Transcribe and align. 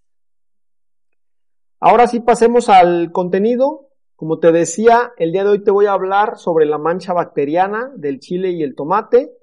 Ahora 1.79 2.07
sí 2.07 2.19
pasemos 2.19 2.67
al 2.69 3.11
contenido. 3.11 3.89
Como 4.15 4.39
te 4.39 4.53
decía, 4.53 5.11
el 5.17 5.33
día 5.33 5.43
de 5.43 5.49
hoy 5.49 5.63
te 5.63 5.71
voy 5.71 5.87
a 5.87 5.91
hablar 5.91 6.37
sobre 6.37 6.65
la 6.65 6.77
mancha 6.77 7.11
bacteriana 7.11 7.91
del 7.97 8.19
chile 8.21 8.51
y 8.51 8.63
el 8.63 8.73
tomate, 8.73 9.33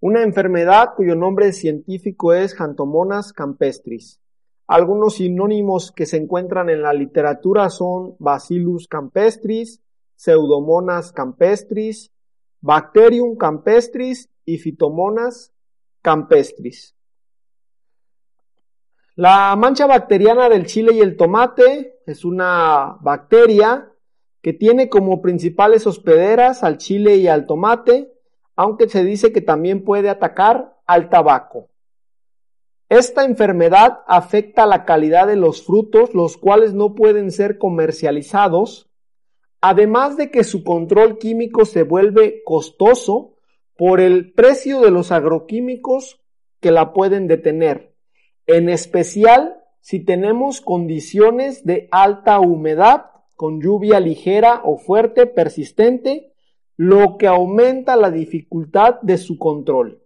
una 0.00 0.22
enfermedad 0.22 0.94
cuyo 0.96 1.14
nombre 1.14 1.52
científico 1.52 2.32
es 2.32 2.54
Jantomonas 2.54 3.34
campestris. 3.34 4.18
Algunos 4.66 5.16
sinónimos 5.16 5.92
que 5.92 6.06
se 6.06 6.16
encuentran 6.16 6.70
en 6.70 6.80
la 6.80 6.94
literatura 6.94 7.68
son 7.68 8.16
Bacillus 8.18 8.88
campestris, 8.88 9.82
Pseudomonas 10.14 11.12
campestris, 11.12 12.10
Bacterium 12.62 13.36
campestris 13.36 14.30
y 14.46 14.56
Phytomonas 14.56 15.52
campestris. 16.00 16.94
La 19.14 19.54
mancha 19.56 19.86
bacteriana 19.86 20.48
del 20.48 20.66
chile 20.66 20.94
y 20.94 21.00
el 21.00 21.16
tomate 21.18 22.00
es 22.06 22.24
una 22.24 22.96
bacteria 23.00 23.92
que 24.46 24.52
tiene 24.52 24.88
como 24.88 25.22
principales 25.22 25.88
hospederas 25.88 26.62
al 26.62 26.78
chile 26.78 27.16
y 27.16 27.26
al 27.26 27.46
tomate, 27.46 28.12
aunque 28.54 28.88
se 28.88 29.02
dice 29.02 29.32
que 29.32 29.40
también 29.40 29.82
puede 29.82 30.08
atacar 30.08 30.76
al 30.86 31.10
tabaco. 31.10 31.68
Esta 32.88 33.24
enfermedad 33.24 34.04
afecta 34.06 34.64
la 34.64 34.84
calidad 34.84 35.26
de 35.26 35.34
los 35.34 35.64
frutos, 35.64 36.14
los 36.14 36.36
cuales 36.36 36.74
no 36.74 36.94
pueden 36.94 37.32
ser 37.32 37.58
comercializados, 37.58 38.88
además 39.60 40.16
de 40.16 40.30
que 40.30 40.44
su 40.44 40.62
control 40.62 41.18
químico 41.18 41.64
se 41.64 41.82
vuelve 41.82 42.42
costoso 42.44 43.34
por 43.76 43.98
el 43.98 44.32
precio 44.32 44.80
de 44.80 44.92
los 44.92 45.10
agroquímicos 45.10 46.20
que 46.60 46.70
la 46.70 46.92
pueden 46.92 47.26
detener 47.26 47.96
en 48.46 48.68
especial 48.68 49.56
si 49.80 50.04
tenemos 50.04 50.60
condiciones 50.60 51.64
de 51.64 51.88
alta 51.90 52.38
humedad 52.38 53.15
con 53.36 53.60
lluvia 53.60 54.00
ligera 54.00 54.62
o 54.64 54.76
fuerte 54.76 55.26
persistente, 55.26 56.32
lo 56.76 57.16
que 57.16 57.26
aumenta 57.26 57.96
la 57.96 58.10
dificultad 58.10 59.00
de 59.02 59.18
su 59.18 59.38
control. 59.38 60.02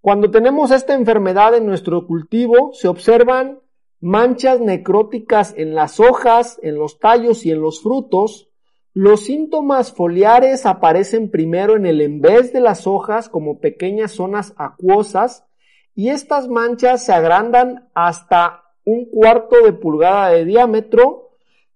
Cuando 0.00 0.30
tenemos 0.30 0.72
esta 0.72 0.94
enfermedad 0.94 1.54
en 1.54 1.64
nuestro 1.64 2.06
cultivo, 2.06 2.72
se 2.72 2.88
observan 2.88 3.60
manchas 4.00 4.60
necróticas 4.60 5.54
en 5.56 5.74
las 5.74 6.00
hojas, 6.00 6.58
en 6.62 6.76
los 6.76 6.98
tallos 6.98 7.46
y 7.46 7.52
en 7.52 7.62
los 7.62 7.80
frutos. 7.82 8.50
Los 8.92 9.24
síntomas 9.24 9.92
foliares 9.92 10.66
aparecen 10.66 11.30
primero 11.30 11.76
en 11.76 11.86
el 11.86 12.00
envés 12.00 12.52
de 12.52 12.60
las 12.60 12.86
hojas 12.86 13.28
como 13.28 13.60
pequeñas 13.60 14.10
zonas 14.10 14.54
acuosas 14.56 15.46
y 15.94 16.08
estas 16.08 16.48
manchas 16.48 17.04
se 17.04 17.12
agrandan 17.12 17.88
hasta 17.94 18.64
un 18.84 19.06
cuarto 19.06 19.56
de 19.64 19.72
pulgada 19.72 20.30
de 20.30 20.44
diámetro. 20.44 21.31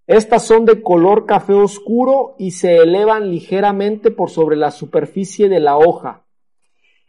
Estas 0.06 0.46
son 0.46 0.64
de 0.66 0.82
color 0.82 1.26
café 1.26 1.52
oscuro 1.52 2.36
y 2.38 2.52
se 2.52 2.76
elevan 2.76 3.30
ligeramente 3.30 4.10
por 4.12 4.30
sobre 4.30 4.56
la 4.56 4.70
superficie 4.70 5.48
de 5.48 5.58
la 5.58 5.76
hoja. 5.76 6.24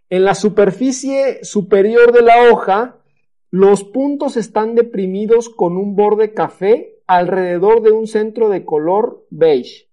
En 0.09 0.23
la 0.23 0.33
superficie 0.33 1.43
superior 1.43 2.11
de 2.11 2.23
la 2.23 2.51
hoja, 2.51 2.97
los 3.51 3.83
puntos 3.83 4.35
están 4.35 4.73
deprimidos 4.73 5.49
con 5.49 5.77
un 5.77 5.95
borde 5.95 6.33
café 6.33 6.95
alrededor 7.05 7.81
de 7.81 7.91
un 7.91 8.07
centro 8.07 8.49
de 8.49 8.65
color 8.65 9.25
beige. 9.29 9.89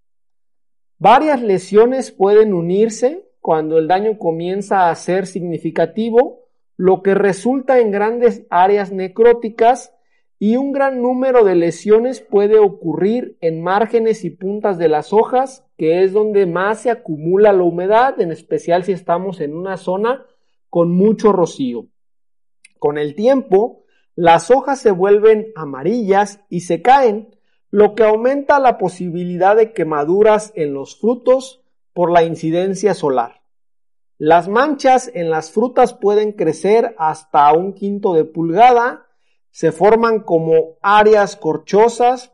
Varias 0.99 1.43
lesiones 1.43 2.11
pueden 2.11 2.55
unirse 2.55 3.29
cuando 3.41 3.77
el 3.77 3.87
daño 3.87 4.19
comienza 4.19 4.89
a 4.89 4.95
ser 4.95 5.27
significativo 5.27 6.45
lo 6.77 7.03
que 7.03 7.15
resulta 7.15 7.79
en 7.79 7.91
grandes 7.91 8.47
áreas 8.49 8.91
necróticas 8.91 9.94
y 10.45 10.59
un 10.59 10.73
gran 10.73 11.01
número 11.01 11.43
de 11.43 11.55
lesiones 11.55 12.21
puede 12.21 12.59
ocurrir 12.59 13.39
en 13.41 13.63
márgenes 13.63 14.27
y 14.27 14.31
puntas 14.31 14.77
de 14.77 14.89
las 14.89 15.15
hojas, 15.15 15.65
que 15.79 16.05
es 16.05 16.13
donde 16.13 16.45
más 16.45 16.81
se 16.81 16.91
acumula 16.91 17.51
la 17.55 17.63
humedad, 17.63 18.21
en 18.21 18.31
especial 18.31 18.85
si 18.85 18.93
estamos 18.93 19.41
en 19.41 19.57
una 19.57 19.79
zona 19.79 20.27
con 20.69 20.93
mucho 20.93 21.33
rocío. 21.33 21.87
Con 22.79 22.99
el 22.99 23.15
tiempo, 23.15 23.85
las 24.17 24.51
hojas 24.51 24.79
se 24.81 24.91
vuelven 24.91 25.47
amarillas 25.57 26.41
y 26.51 26.61
se 26.61 26.83
caen, 26.83 27.35
lo 27.71 27.95
que 27.95 28.05
aumenta 28.05 28.61
la 28.61 28.77
posibilidad 28.77 29.57
de 29.57 29.73
quemaduras 29.73 30.53
en 30.57 30.75
los 30.75 31.01
frutos 31.01 31.63
por 31.95 32.13
la 32.13 32.23
incidencia 32.23 32.93
solar. 32.93 33.41
Las 34.19 34.49
manchas 34.49 35.11
en 35.15 35.31
las 35.31 35.53
frutas 35.53 35.95
pueden 35.95 36.33
crecer 36.33 36.95
hasta 36.99 37.51
un 37.55 37.73
quinto 37.73 38.13
de 38.13 38.27
pulgada, 38.27 39.04
se 39.55 39.71
forman 39.71 40.19
como 40.19 40.79
áreas 40.83 41.37
corchosas, 41.37 42.33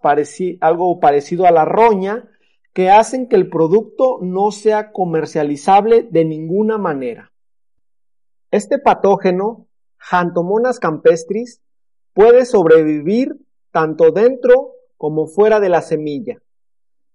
algo 0.62 1.00
parecido 1.00 1.44
a 1.44 1.50
la 1.50 1.66
roña, 1.66 2.30
que 2.72 2.88
hacen 2.88 3.28
que 3.28 3.36
el 3.36 3.50
producto 3.50 4.20
no 4.22 4.50
sea 4.52 4.90
comercializable 4.90 6.08
de 6.10 6.24
ninguna 6.24 6.78
manera. 6.78 7.30
Este 8.50 8.78
patógeno, 8.78 9.66
Jantomonas 9.98 10.78
campestris, 10.78 11.60
puede 12.14 12.46
sobrevivir 12.46 13.36
tanto 13.70 14.12
dentro 14.12 14.72
como 14.96 15.26
fuera 15.26 15.60
de 15.60 15.68
la 15.68 15.82
semilla. 15.82 16.40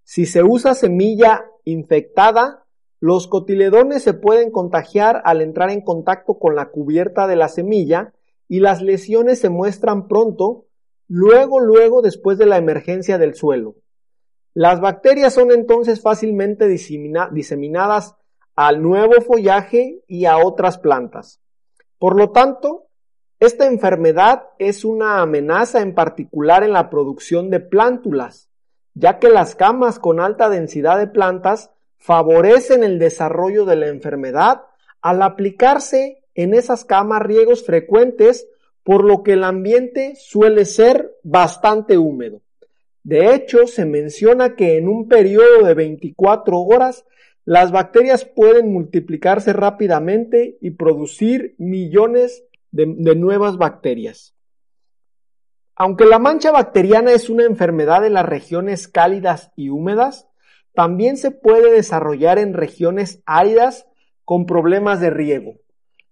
Si 0.04 0.28
se 0.28 0.44
usa 0.44 0.76
semilla 0.76 1.46
infectada, 1.64 2.64
los 3.00 3.28
cotiledones 3.28 4.04
se 4.04 4.14
pueden 4.14 4.52
contagiar 4.52 5.24
al 5.26 5.42
entrar 5.42 5.72
en 5.72 5.82
contacto 5.82 6.38
con 6.38 6.56
la 6.56 6.70
cubierta 6.70 7.26
de 7.26 7.38
la 7.38 7.48
semilla 7.48 8.14
y 8.48 8.60
las 8.60 8.82
lesiones 8.82 9.40
se 9.40 9.50
muestran 9.50 10.08
pronto, 10.08 10.66
luego, 11.08 11.60
luego 11.60 12.02
después 12.02 12.38
de 12.38 12.46
la 12.46 12.58
emergencia 12.58 13.18
del 13.18 13.36
suelo. 13.36 13.76
Las 14.54 14.80
bacterias 14.80 15.34
son 15.34 15.52
entonces 15.52 16.02
fácilmente 16.02 16.68
diseminadas 16.68 18.16
al 18.56 18.82
nuevo 18.82 19.22
follaje 19.22 20.02
y 20.08 20.26
a 20.26 20.38
otras 20.38 20.78
plantas. 20.78 21.42
Por 22.00 22.18
lo 22.18 22.32
tanto, 22.32 22.88
esta 23.40 23.68
enfermedad 23.68 24.44
es 24.60 24.86
una 24.86 25.22
amenaza 25.22 25.82
en 25.82 25.94
particular 25.94 26.64
en 26.64 26.72
la 26.72 26.90
producción 26.90 27.50
de 27.50 27.60
plántulas, 27.60 28.50
ya 28.94 29.20
que 29.20 29.30
las 29.30 29.56
camas 29.56 30.00
con 30.00 30.22
alta 30.22 30.50
densidad 30.50 30.98
de 30.98 31.08
plantas 31.08 31.72
favorecen 31.98 32.84
el 32.84 32.98
desarrollo 32.98 33.66
de 33.66 33.76
la 33.76 33.88
enfermedad 33.88 34.62
al 35.02 35.22
aplicarse 35.22 36.24
en 36.36 36.54
esas 36.54 36.86
camas 36.86 37.22
riegos 37.22 37.66
frecuentes, 37.66 38.48
por 38.84 39.04
lo 39.04 39.24
que 39.24 39.34
el 39.34 39.44
ambiente 39.44 40.14
suele 40.16 40.66
ser 40.66 41.16
bastante 41.24 41.98
húmedo. 41.98 42.42
De 43.04 43.34
hecho, 43.34 43.68
se 43.68 43.86
menciona 43.86 44.56
que 44.56 44.78
en 44.78 44.88
un 44.88 45.08
periodo 45.08 45.66
de 45.66 45.74
24 45.74 46.60
horas 46.60 47.06
las 47.46 47.72
bacterias 47.72 48.26
pueden 48.26 48.74
multiplicarse 48.74 49.54
rápidamente 49.54 50.58
y 50.62 50.72
producir 50.72 51.56
millones 51.58 52.44
de, 52.72 52.86
de, 52.98 53.16
nuevas 53.16 53.58
bacterias. 53.58 54.36
Aunque 55.76 56.06
la 56.06 56.18
mancha 56.20 56.52
bacteriana 56.52 57.12
es 57.12 57.30
una 57.30 57.46
enfermedad 57.46 58.02
de 58.02 58.10
las 58.10 58.26
regiones 58.26 58.88
cálidas 58.88 59.52
y 59.56 59.70
húmedas, 59.70 60.28
también 60.74 61.18
se 61.18 61.32
puede 61.32 61.72
desarrollar 61.72 62.40
en 62.40 62.54
regiones 62.54 63.22
áridas 63.26 63.88
con 64.26 64.46
problemas 64.46 65.00
de 65.00 65.12
riego. 65.12 65.56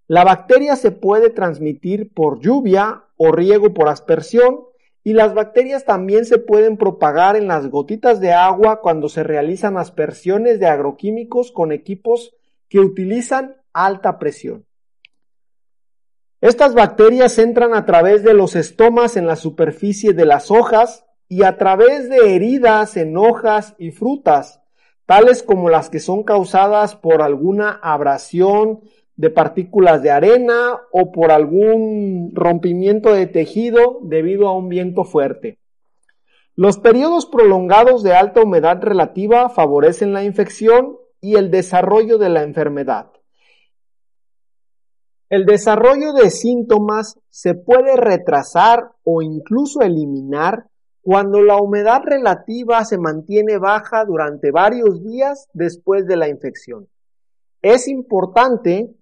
La 0.06 0.22
bacteria 0.22 0.76
se 0.76 0.90
puede 0.90 1.30
transmitir 1.30 2.12
por 2.12 2.40
lluvia 2.40 3.04
o 3.16 3.32
riego 3.32 3.72
por 3.72 3.88
aspersión 3.88 4.60
y 5.02 5.14
las 5.14 5.34
bacterias 5.34 5.84
también 5.84 6.26
se 6.26 6.38
pueden 6.38 6.76
propagar 6.76 7.36
en 7.36 7.46
las 7.46 7.68
gotitas 7.68 8.20
de 8.20 8.32
agua 8.32 8.80
cuando 8.80 9.08
se 9.08 9.22
realizan 9.22 9.78
aspersiones 9.78 10.60
de 10.60 10.66
agroquímicos 10.66 11.52
con 11.52 11.72
equipos 11.72 12.34
que 12.68 12.80
utilizan 12.80 13.56
alta 13.72 14.18
presión. 14.18 14.66
Estas 16.40 16.74
bacterias 16.74 17.38
entran 17.38 17.74
a 17.74 17.86
través 17.86 18.22
de 18.22 18.34
los 18.34 18.56
estomas 18.56 19.16
en 19.16 19.26
la 19.26 19.36
superficie 19.36 20.12
de 20.12 20.26
las 20.26 20.50
hojas 20.50 21.06
y 21.28 21.42
a 21.42 21.56
través 21.56 22.10
de 22.10 22.34
heridas 22.34 22.98
en 22.98 23.16
hojas 23.16 23.74
y 23.78 23.90
frutas, 23.90 24.60
tales 25.06 25.42
como 25.42 25.70
las 25.70 25.88
que 25.88 26.00
son 26.00 26.22
causadas 26.22 26.96
por 26.96 27.22
alguna 27.22 27.80
abrasión 27.82 28.82
de 29.16 29.30
partículas 29.30 30.02
de 30.02 30.10
arena 30.10 30.78
o 30.92 31.12
por 31.12 31.30
algún 31.30 32.32
rompimiento 32.34 33.12
de 33.12 33.26
tejido 33.26 33.98
debido 34.02 34.48
a 34.48 34.56
un 34.56 34.68
viento 34.68 35.04
fuerte. 35.04 35.58
Los 36.56 36.78
periodos 36.78 37.26
prolongados 37.26 38.02
de 38.02 38.14
alta 38.14 38.42
humedad 38.42 38.78
relativa 38.80 39.48
favorecen 39.48 40.12
la 40.12 40.24
infección 40.24 40.96
y 41.20 41.36
el 41.36 41.50
desarrollo 41.50 42.18
de 42.18 42.28
la 42.28 42.42
enfermedad. 42.42 43.10
El 45.30 45.46
desarrollo 45.46 46.12
de 46.12 46.30
síntomas 46.30 47.18
se 47.28 47.54
puede 47.54 47.96
retrasar 47.96 48.90
o 49.02 49.22
incluso 49.22 49.80
eliminar 49.82 50.66
cuando 51.02 51.42
la 51.42 51.56
humedad 51.56 52.02
relativa 52.04 52.84
se 52.84 52.98
mantiene 52.98 53.58
baja 53.58 54.04
durante 54.04 54.50
varios 54.50 55.02
días 55.02 55.48
después 55.52 56.06
de 56.06 56.16
la 56.16 56.28
infección. 56.28 56.88
Es 57.62 57.88
importante, 57.88 58.94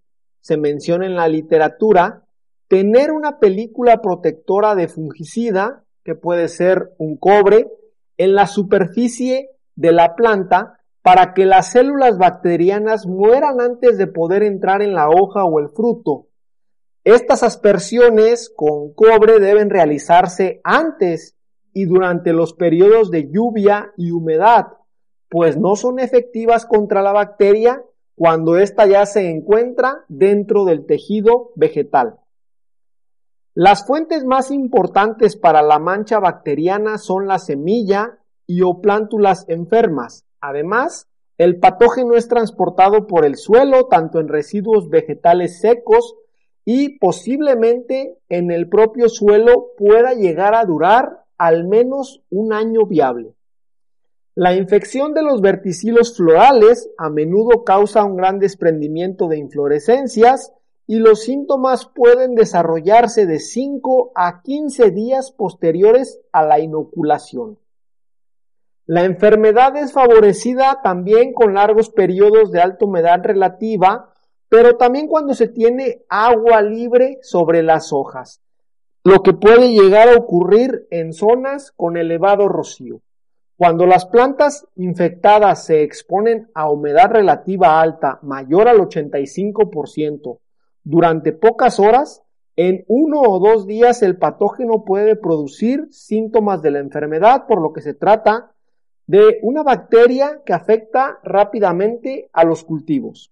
se 0.43 0.57
menciona 0.57 1.07
en 1.07 1.15
la 1.15 1.29
literatura, 1.29 2.25
tener 2.69 3.13
una 3.13 3.39
película 3.39 4.03
protectora 4.03 4.75
de 4.75 4.89
fungicida, 4.89 5.85
que 6.05 6.15
puede 6.15 6.49
ser 6.49 6.91
un 6.99 7.17
cobre, 7.17 7.69
en 8.19 8.35
la 8.35 8.47
superficie 8.47 9.51
de 9.77 9.93
la 9.93 10.15
planta 10.17 10.79
para 11.01 11.33
que 11.33 11.47
las 11.47 11.73
células 11.73 12.19
bacterianas 12.19 13.07
mueran 13.07 13.61
antes 13.61 13.99
de 13.99 14.07
poder 14.07 14.43
entrar 14.43 14.83
en 14.83 14.95
la 14.95 15.09
hoja 15.09 15.45
o 15.45 15.59
el 15.61 15.69
fruto. 15.69 16.27
Estas 17.05 17.43
aspersiones 17.43 18.53
con 18.55 18.93
cobre 18.95 19.41
deben 19.41 19.71
realizarse 19.71 20.61
antes 20.63 21.37
y 21.73 21.87
durante 21.87 22.33
los 22.33 22.53
periodos 22.55 23.11
de 23.11 23.31
lluvia 23.31 23.93
y 23.97 24.11
humedad, 24.11 24.67
pues 25.29 25.57
no 25.57 25.77
son 25.77 25.99
efectivas 25.99 26.67
contra 26.67 27.01
la 27.01 27.13
bacteria 27.13 27.83
cuando 28.15 28.57
ésta 28.57 28.87
ya 28.87 29.07
se 29.07 29.31
encuentra 29.31 30.05
dentro 30.09 30.65
del 30.65 30.87
tejido 30.87 31.51
vegetal. 31.57 32.19
Las 33.55 33.87
fuentes 33.87 34.25
más 34.25 34.51
importantes 34.51 35.37
para 35.37 35.63
la 35.63 35.79
mancha 35.79 36.19
bacteriana 36.19 36.99
son 36.99 37.27
la 37.27 37.39
semilla 37.39 38.19
y 38.47 38.63
o 38.63 38.81
plántulas 38.81 39.45
enfermas, 39.49 40.25
Además, 40.43 41.09
el 41.39 41.61
patógeno 41.61 42.15
es 42.15 42.27
transportado 42.27 43.07
por 43.07 43.25
el 43.25 43.37
suelo, 43.37 43.87
tanto 43.87 44.19
en 44.19 44.29
residuos 44.29 44.91
vegetales 44.91 45.61
secos 45.61 46.17
y 46.65 46.99
posiblemente 46.99 48.19
en 48.29 48.51
el 48.51 48.69
propio 48.69 49.09
suelo 49.09 49.69
pueda 49.79 50.15
llegar 50.15 50.55
a 50.55 50.65
durar 50.65 51.25
al 51.39 51.67
menos 51.67 52.23
un 52.29 52.53
año 52.53 52.87
viable. 52.87 53.35
La 54.35 54.55
infección 54.55 55.13
de 55.13 55.23
los 55.23 55.43
verticilos 55.43 56.17
florales 56.17 56.89
a 56.97 57.11
menudo 57.11 57.65
causa 57.65 58.03
un 58.03 58.17
gran 58.17 58.39
desprendimiento 58.39 59.29
de 59.29 59.37
inflorescencias 59.37 60.55
y 60.87 61.01
los 61.01 61.25
síntomas 61.25 61.85
pueden 61.95 62.35
desarrollarse 62.35 63.27
de 63.27 63.39
5 63.39 64.13
a 64.15 64.41
15 64.41 64.91
días 64.91 65.33
posteriores 65.33 66.19
a 66.33 66.47
la 66.47 66.61
inoculación. 66.61 67.59
La 68.87 69.05
enfermedad 69.05 69.77
es 69.77 69.93
favorecida 69.93 70.81
también 70.83 71.35
con 71.35 71.53
largos 71.53 71.91
periodos 71.91 72.51
de 72.53 72.63
alta 72.63 72.87
humedad 72.87 73.21
relativa, 73.23 74.15
pero 74.49 74.79
también 74.79 75.09
cuando 75.09 75.35
se 75.35 75.49
tiene 75.49 76.05
agua 76.09 76.63
libre 76.63 77.19
sobre 77.21 77.63
las 77.63 77.93
hojas, 77.93 78.41
lo 79.05 79.23
que 79.23 79.35
puede 79.35 79.73
llegar 79.73 80.09
a 80.09 80.17
ocurrir 80.17 80.87
en 80.91 81.13
zonas 81.13 81.71
con 81.73 81.99
elevado 81.99 82.49
rocío. 82.49 83.03
Cuando 83.63 83.87
las 83.87 84.07
plantas 84.07 84.67
infectadas 84.75 85.67
se 85.67 85.85
exponen 85.85 86.51
a 86.53 86.69
humedad 86.69 87.13
relativa 87.13 87.81
alta 87.81 88.19
mayor 88.23 88.67
al 88.67 88.79
85% 88.79 90.41
durante 90.83 91.33
pocas 91.33 91.79
horas, 91.79 92.25
en 92.57 92.85
uno 92.89 93.21
o 93.21 93.39
dos 93.39 93.69
días 93.69 94.03
el 94.03 94.19
patógeno 94.19 94.83
puede 94.85 95.15
producir 95.15 95.87
síntomas 95.93 96.61
de 96.61 96.73
la 96.73 96.81
enfermedad, 96.81 97.47
por 97.47 97.63
lo 97.63 97.73
que 97.73 97.83
se 97.83 97.95
trata 97.95 98.51
de 99.07 99.39
una 99.43 99.63
bacteria 99.63 100.43
que 100.45 100.55
afecta 100.55 101.21
rápidamente 101.23 102.31
a 102.33 102.43
los 102.43 102.65
cultivos. 102.65 103.31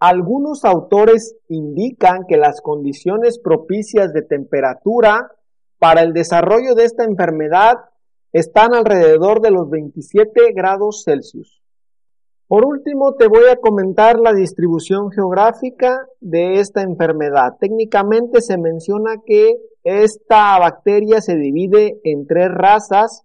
Algunos 0.00 0.64
autores 0.64 1.36
indican 1.46 2.26
que 2.26 2.36
las 2.36 2.60
condiciones 2.60 3.38
propicias 3.38 4.12
de 4.12 4.22
temperatura 4.22 5.30
para 5.78 6.02
el 6.02 6.14
desarrollo 6.14 6.74
de 6.74 6.82
esta 6.82 7.04
enfermedad 7.04 7.89
están 8.32 8.74
alrededor 8.74 9.40
de 9.40 9.50
los 9.50 9.68
27 9.70 10.52
grados 10.52 11.02
Celsius. 11.04 11.62
Por 12.46 12.64
último, 12.64 13.14
te 13.14 13.28
voy 13.28 13.44
a 13.50 13.56
comentar 13.56 14.18
la 14.18 14.32
distribución 14.32 15.10
geográfica 15.12 16.06
de 16.20 16.58
esta 16.58 16.82
enfermedad. 16.82 17.56
Técnicamente 17.60 18.40
se 18.40 18.58
menciona 18.58 19.22
que 19.24 19.54
esta 19.84 20.58
bacteria 20.58 21.20
se 21.20 21.36
divide 21.36 22.00
en 22.02 22.26
tres 22.26 22.48
razas 22.50 23.24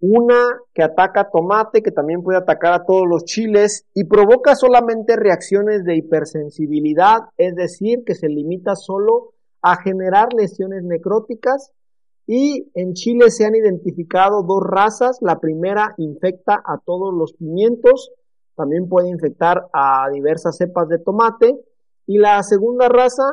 una 0.00 0.60
que 0.74 0.82
ataca 0.82 1.30
tomate, 1.30 1.82
que 1.82 1.90
también 1.90 2.22
puede 2.22 2.38
atacar 2.38 2.74
a 2.74 2.84
todos 2.84 3.04
los 3.08 3.24
chiles 3.24 3.86
y 3.94 4.04
provoca 4.04 4.54
solamente 4.54 5.16
reacciones 5.16 5.84
de 5.84 5.96
hipersensibilidad, 5.96 7.20
es 7.38 7.54
decir, 7.54 8.00
que 8.04 8.14
se 8.14 8.28
limita 8.28 8.76
solo 8.76 9.32
a 9.62 9.80
generar 9.82 10.28
lesiones 10.34 10.82
necróticas. 10.84 11.72
Y 12.26 12.70
en 12.74 12.94
Chile 12.94 13.30
se 13.30 13.44
han 13.44 13.54
identificado 13.54 14.42
dos 14.42 14.62
razas. 14.62 15.18
La 15.20 15.38
primera 15.40 15.94
infecta 15.98 16.54
a 16.64 16.78
todos 16.84 17.12
los 17.12 17.34
pimientos, 17.34 18.12
también 18.56 18.88
puede 18.88 19.10
infectar 19.10 19.66
a 19.72 20.08
diversas 20.12 20.56
cepas 20.56 20.88
de 20.88 20.98
tomate. 20.98 21.58
Y 22.06 22.18
la 22.18 22.42
segunda 22.42 22.88
raza 22.88 23.24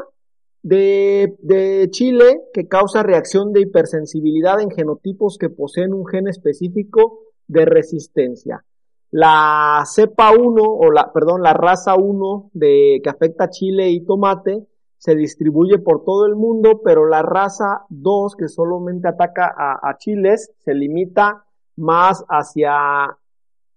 de, 0.63 1.87
Chile 1.91 2.41
que 2.53 2.67
causa 2.67 3.03
reacción 3.03 3.51
de 3.53 3.61
hipersensibilidad 3.61 4.61
en 4.61 4.71
genotipos 4.71 5.37
que 5.37 5.49
poseen 5.49 5.93
un 5.93 6.05
gen 6.05 6.27
específico 6.27 7.19
de 7.47 7.65
resistencia. 7.65 8.65
La 9.09 9.83
cepa 9.85 10.31
1 10.31 10.61
o 10.63 10.91
la, 10.91 11.11
perdón, 11.11 11.41
la 11.41 11.53
raza 11.53 11.95
1 11.95 12.51
de, 12.53 13.01
que 13.03 13.09
afecta 13.09 13.45
a 13.45 13.49
Chile 13.49 13.89
y 13.89 14.05
tomate 14.05 14.65
se 15.01 15.15
distribuye 15.15 15.79
por 15.79 16.03
todo 16.03 16.27
el 16.27 16.35
mundo, 16.35 16.81
pero 16.83 17.07
la 17.07 17.23
raza 17.23 17.87
2 17.89 18.35
que 18.35 18.47
solamente 18.47 19.07
ataca 19.07 19.51
a, 19.57 19.79
a 19.81 19.97
chiles 19.97 20.53
se 20.59 20.75
limita 20.75 21.43
más 21.75 22.23
hacia 22.29 23.17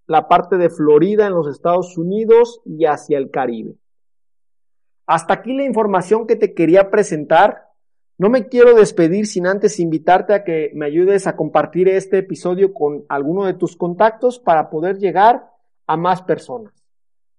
la 0.06 0.28
parte 0.28 0.58
de 0.58 0.68
Florida 0.68 1.26
en 1.26 1.32
los 1.32 1.48
Estados 1.48 1.96
Unidos 1.96 2.60
y 2.66 2.84
hacia 2.84 3.16
el 3.16 3.30
Caribe. 3.30 3.74
Hasta 5.06 5.32
aquí 5.32 5.56
la 5.56 5.64
información 5.64 6.26
que 6.26 6.36
te 6.36 6.52
quería 6.52 6.90
presentar. 6.90 7.68
No 8.18 8.28
me 8.28 8.48
quiero 8.48 8.74
despedir 8.74 9.26
sin 9.26 9.46
antes 9.46 9.80
invitarte 9.80 10.34
a 10.34 10.44
que 10.44 10.72
me 10.74 10.84
ayudes 10.84 11.26
a 11.26 11.36
compartir 11.36 11.88
este 11.88 12.18
episodio 12.18 12.74
con 12.74 13.06
alguno 13.08 13.46
de 13.46 13.54
tus 13.54 13.76
contactos 13.76 14.38
para 14.38 14.68
poder 14.68 14.98
llegar 14.98 15.48
a 15.86 15.96
más 15.96 16.20
personas. 16.20 16.74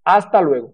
Hasta 0.03 0.41
luego. 0.41 0.73